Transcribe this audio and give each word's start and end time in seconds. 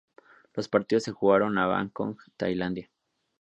Los 0.55 0.67
partidos 0.67 1.03
se 1.03 1.11
jugaron 1.11 1.59
en 1.59 1.67
Bangkok, 1.69 2.23
Tailandia. 2.35 2.89